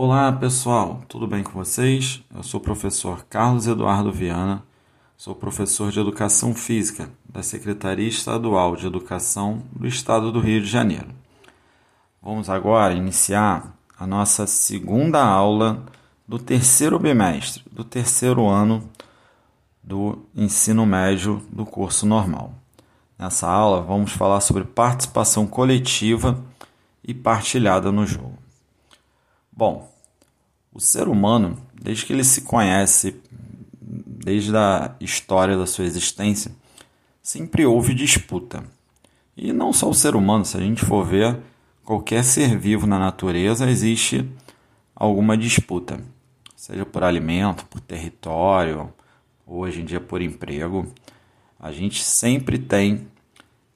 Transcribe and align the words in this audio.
Olá 0.00 0.30
pessoal, 0.30 1.02
tudo 1.08 1.26
bem 1.26 1.42
com 1.42 1.50
vocês? 1.50 2.22
Eu 2.32 2.44
sou 2.44 2.60
o 2.60 2.62
professor 2.62 3.26
Carlos 3.28 3.66
Eduardo 3.66 4.12
Viana, 4.12 4.62
sou 5.16 5.34
professor 5.34 5.90
de 5.90 5.98
Educação 5.98 6.54
Física 6.54 7.10
da 7.28 7.42
Secretaria 7.42 8.06
Estadual 8.06 8.76
de 8.76 8.86
Educação 8.86 9.64
do 9.72 9.88
Estado 9.88 10.30
do 10.30 10.38
Rio 10.38 10.60
de 10.60 10.68
Janeiro. 10.68 11.08
Vamos 12.22 12.48
agora 12.48 12.94
iniciar 12.94 13.76
a 13.98 14.06
nossa 14.06 14.46
segunda 14.46 15.20
aula 15.20 15.84
do 16.28 16.38
terceiro 16.38 16.96
bimestre, 16.96 17.64
do 17.68 17.82
terceiro 17.82 18.46
ano 18.46 18.88
do 19.82 20.24
ensino 20.32 20.86
médio 20.86 21.42
do 21.50 21.66
curso 21.66 22.06
normal. 22.06 22.54
Nessa 23.18 23.48
aula, 23.48 23.82
vamos 23.82 24.12
falar 24.12 24.42
sobre 24.42 24.62
participação 24.62 25.44
coletiva 25.44 26.40
e 27.02 27.12
partilhada 27.12 27.90
no 27.90 28.06
jogo. 28.06 28.27
Bom, 29.58 29.92
o 30.72 30.78
ser 30.78 31.08
humano, 31.08 31.58
desde 31.74 32.06
que 32.06 32.12
ele 32.12 32.22
se 32.22 32.42
conhece, 32.42 33.20
desde 33.80 34.56
a 34.56 34.94
história 35.00 35.56
da 35.56 35.66
sua 35.66 35.84
existência, 35.84 36.52
sempre 37.20 37.66
houve 37.66 37.92
disputa. 37.92 38.62
E 39.36 39.52
não 39.52 39.72
só 39.72 39.90
o 39.90 39.94
ser 39.94 40.14
humano, 40.14 40.44
se 40.44 40.56
a 40.56 40.60
gente 40.60 40.84
for 40.84 41.04
ver, 41.04 41.40
qualquer 41.84 42.22
ser 42.22 42.56
vivo 42.56 42.86
na 42.86 43.00
natureza 43.00 43.68
existe 43.68 44.30
alguma 44.94 45.36
disputa, 45.36 45.98
seja 46.54 46.86
por 46.86 47.02
alimento, 47.02 47.66
por 47.66 47.80
território, 47.80 48.92
hoje 49.44 49.80
em 49.80 49.84
dia 49.84 50.00
por 50.00 50.22
emprego. 50.22 50.86
A 51.58 51.72
gente 51.72 52.04
sempre 52.04 52.60
tem 52.60 53.08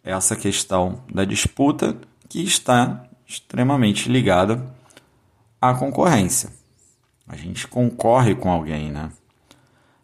essa 0.04 0.36
questão 0.36 1.02
da 1.12 1.24
disputa 1.24 2.00
que 2.28 2.40
está 2.40 3.04
extremamente 3.26 4.08
ligada 4.08 4.80
à 5.62 5.72
concorrência. 5.74 6.50
A 7.28 7.36
gente 7.36 7.68
concorre 7.68 8.34
com 8.34 8.50
alguém, 8.50 8.90
né? 8.90 9.12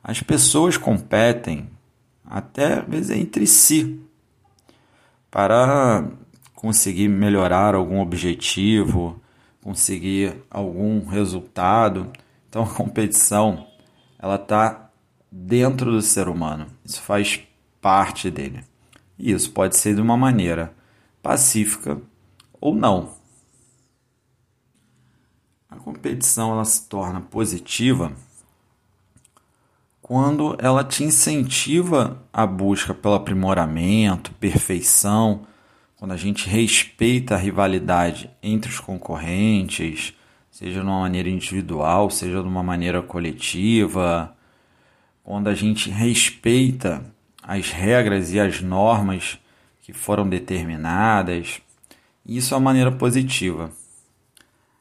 As 0.03 0.23
pessoas 0.23 0.77
competem 0.77 1.69
até 2.25 2.75
às 2.75 2.87
vezes 2.87 3.11
entre 3.11 3.45
si 3.45 4.01
para 5.29 6.07
conseguir 6.55 7.09
melhorar 7.09 7.75
algum 7.75 8.01
objetivo, 8.01 9.21
conseguir 9.61 10.37
algum 10.49 11.05
resultado. 11.07 12.13
Então 12.49 12.63
a 12.63 12.71
competição 12.73 13.67
ela 14.17 14.37
está 14.37 14.91
dentro 15.31 15.91
do 15.91 16.01
ser 16.01 16.29
humano. 16.29 16.69
Isso 16.85 17.03
faz 17.03 17.41
parte 17.81 18.31
dele. 18.31 18.65
E 19.19 19.33
isso 19.33 19.51
pode 19.51 19.77
ser 19.77 19.97
de 19.97 20.01
uma 20.01 20.17
maneira 20.17 20.73
pacífica 21.21 22.01
ou 22.61 22.75
não. 22.75 23.18
Competição 25.89 26.53
ela 26.53 26.67
se 26.67 26.87
torna 26.87 27.19
positiva 27.19 28.13
quando 30.03 30.55
ela 30.61 30.85
te 30.85 31.03
incentiva 31.03 32.23
a 32.31 32.47
busca 32.47 32.93
pelo 32.93 33.15
aprimoramento, 33.15 34.31
perfeição, 34.35 35.47
quando 35.97 36.13
a 36.13 36.17
gente 36.19 36.47
respeita 36.47 37.35
a 37.35 37.39
rivalidade 37.39 38.29
entre 38.43 38.71
os 38.71 38.79
concorrentes, 38.79 40.13
seja 40.51 40.81
de 40.81 40.87
uma 40.87 41.01
maneira 41.01 41.31
individual, 41.31 42.11
seja 42.11 42.43
de 42.43 42.49
uma 42.49 42.63
maneira 42.63 43.01
coletiva, 43.01 44.37
quando 45.25 45.49
a 45.49 45.55
gente 45.55 45.89
respeita 45.89 47.03
as 47.43 47.71
regras 47.71 48.35
e 48.35 48.39
as 48.39 48.61
normas 48.61 49.39
que 49.81 49.95
foram 49.95 50.29
determinadas, 50.29 51.63
isso 52.27 52.53
é 52.53 52.59
a 52.59 52.61
maneira 52.61 52.93
positiva. 52.93 53.73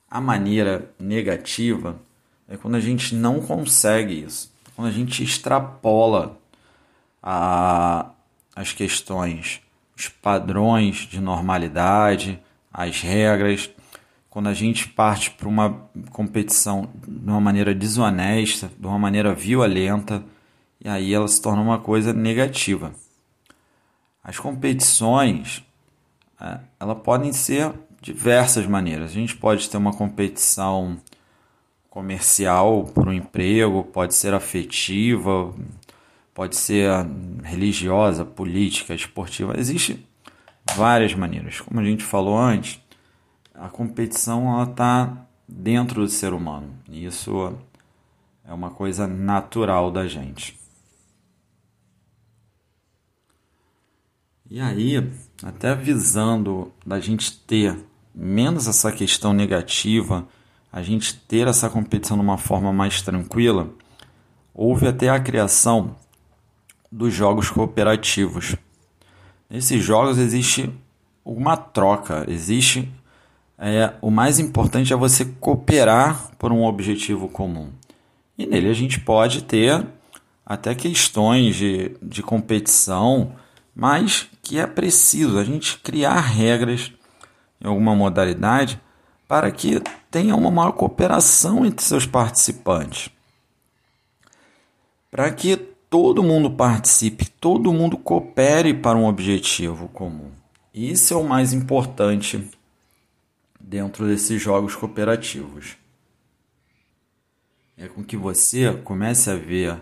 A 0.09 0.21
maneira 0.21 0.89
negativa 0.99 1.99
é 2.47 2.55
quando 2.55 2.75
a 2.75 2.79
gente 2.79 3.13
não 3.13 3.41
consegue 3.41 4.23
isso, 4.23 4.51
quando 4.75 4.87
a 4.87 4.91
gente 4.91 5.21
extrapola 5.23 6.37
a, 7.21 8.11
as 8.55 8.71
questões, 8.71 9.61
os 9.95 10.07
padrões 10.07 11.07
de 11.07 11.19
normalidade, 11.19 12.39
as 12.71 13.01
regras, 13.01 13.69
quando 14.29 14.47
a 14.47 14.53
gente 14.53 14.87
parte 14.87 15.31
para 15.31 15.47
uma 15.47 15.89
competição 16.11 16.89
de 17.05 17.29
uma 17.29 17.41
maneira 17.41 17.73
desonesta, 17.73 18.71
de 18.79 18.85
uma 18.85 18.99
maneira 18.99 19.33
violenta, 19.33 20.23
e 20.79 20.87
aí 20.87 21.13
ela 21.13 21.27
se 21.27 21.41
torna 21.41 21.61
uma 21.61 21.79
coisa 21.79 22.13
negativa. 22.13 22.93
As 24.23 24.37
competições, 24.37 25.63
é, 26.39 26.59
ela 26.79 26.95
podem 26.95 27.33
ser 27.33 27.73
diversas 28.07 28.65
maneiras. 28.65 29.11
A 29.11 29.13
gente 29.13 29.35
pode 29.35 29.69
ter 29.69 29.75
uma 29.75 29.91
competição 29.91 30.97
comercial 31.89 32.85
para 32.85 33.09
um 33.09 33.13
emprego, 33.13 33.83
pode 33.83 34.15
ser 34.15 34.33
afetiva, 34.33 35.53
pode 36.33 36.55
ser 36.55 36.89
religiosa, 37.43 38.23
política, 38.23 38.93
esportiva. 38.93 39.59
Existem 39.59 40.05
várias 40.73 41.13
maneiras. 41.13 41.59
Como 41.59 41.81
a 41.81 41.83
gente 41.83 42.03
falou 42.03 42.37
antes, 42.37 42.79
a 43.53 43.67
competição 43.67 44.63
está 44.63 45.27
dentro 45.45 46.01
do 46.01 46.07
ser 46.07 46.31
humano. 46.31 46.73
E 46.87 47.05
isso 47.05 47.57
é 48.45 48.53
uma 48.53 48.69
coisa 48.69 49.05
natural 49.05 49.91
da 49.91 50.07
gente. 50.07 50.57
E 54.49 54.61
aí, 54.61 54.95
até 55.43 55.75
visando 55.75 56.71
da 56.85 57.01
gente 57.01 57.37
ter 57.39 57.77
menos 58.17 58.67
essa 58.67 58.91
questão 58.91 59.33
negativa, 59.33 60.27
a 60.71 60.81
gente 60.81 61.15
ter 61.15 61.47
essa 61.47 61.69
competição 61.69 62.17
de 62.17 62.23
uma 62.23 62.37
forma 62.37 62.73
mais 62.73 63.01
tranquila, 63.01 63.69
houve 64.53 64.87
até 64.87 65.09
a 65.09 65.19
criação 65.19 65.95
dos 66.91 67.13
jogos 67.13 67.49
cooperativos. 67.49 68.55
Nesses 69.49 69.83
jogos 69.83 70.17
existe 70.17 70.73
uma 71.23 71.55
troca, 71.55 72.25
existe 72.27 72.91
é, 73.59 73.93
o 74.01 74.09
mais 74.09 74.39
importante 74.39 74.93
é 74.93 74.95
você 74.95 75.25
cooperar 75.25 76.31
por 76.37 76.51
um 76.51 76.63
objetivo 76.63 77.27
comum. 77.27 77.69
E 78.37 78.45
nele 78.45 78.69
a 78.69 78.73
gente 78.73 78.99
pode 78.99 79.43
ter 79.43 79.85
até 80.45 80.73
questões 80.73 81.55
de, 81.55 81.95
de 82.01 82.23
competição 82.23 83.33
mas 83.79 84.27
que 84.41 84.57
é 84.57 84.65
preciso 84.65 85.37
a 85.37 85.43
gente 85.43 85.77
criar 85.77 86.19
regras 86.19 86.91
em 87.61 87.67
alguma 87.67 87.95
modalidade 87.95 88.81
para 89.27 89.51
que 89.51 89.81
tenha 90.09 90.35
uma 90.35 90.49
maior 90.49 90.71
cooperação 90.71 91.65
entre 91.65 91.83
seus 91.83 92.05
participantes. 92.05 93.09
Para 95.11 95.31
que 95.31 95.57
todo 95.89 96.23
mundo 96.23 96.51
participe, 96.51 97.29
todo 97.29 97.73
mundo 97.73 97.97
coopere 97.97 98.73
para 98.73 98.97
um 98.97 99.05
objetivo 99.05 99.87
comum. 99.89 100.31
Isso 100.73 101.13
é 101.13 101.17
o 101.17 101.23
mais 101.23 101.53
importante 101.53 102.49
dentro 103.59 104.05
desses 104.05 104.41
jogos 104.41 104.75
cooperativos. 104.75 105.77
É 107.77 107.87
com 107.87 108.03
que 108.03 108.17
você 108.17 108.73
comece 108.83 109.29
a 109.29 109.35
ver 109.35 109.81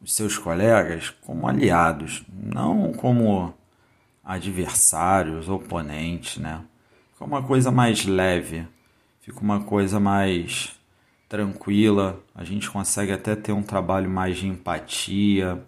os 0.00 0.14
seus 0.14 0.36
colegas 0.36 1.10
como 1.22 1.48
aliados, 1.48 2.24
não 2.28 2.92
como 2.92 3.54
adversários, 4.22 5.48
oponentes, 5.48 6.36
né? 6.36 6.62
Fica 7.14 7.24
uma 7.24 7.42
coisa 7.44 7.70
mais 7.70 8.04
leve, 8.04 8.66
fica 9.20 9.40
uma 9.40 9.62
coisa 9.62 10.00
mais 10.00 10.72
tranquila, 11.28 12.20
a 12.34 12.42
gente 12.42 12.68
consegue 12.68 13.12
até 13.12 13.36
ter 13.36 13.52
um 13.52 13.62
trabalho 13.62 14.10
mais 14.10 14.36
de 14.36 14.48
empatia, 14.48 15.64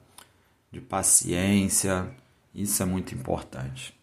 de 0.73 0.81
paciência, 0.81 2.11
isso 2.53 2.83
é 2.83 2.87
muito 2.87 3.15
importante. 3.15 3.95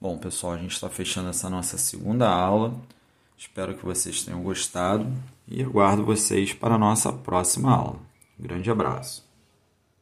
Bom, 0.00 0.18
pessoal, 0.18 0.54
a 0.54 0.58
gente 0.58 0.72
está 0.72 0.88
fechando 0.88 1.30
essa 1.30 1.48
nossa 1.48 1.78
segunda 1.78 2.28
aula. 2.28 2.74
Espero 3.38 3.76
que 3.76 3.84
vocês 3.84 4.24
tenham 4.24 4.42
gostado 4.42 5.06
e 5.46 5.62
aguardo 5.62 6.04
vocês 6.04 6.52
para 6.52 6.74
a 6.74 6.78
nossa 6.78 7.12
próxima 7.12 7.70
aula. 7.70 8.00
Um 8.38 8.42
grande 8.42 8.68
abraço. 8.68 9.29